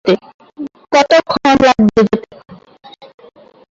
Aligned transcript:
কতক্ষণ 0.93 1.55
লাগবে 1.61 2.01
যেতে? 2.07 2.27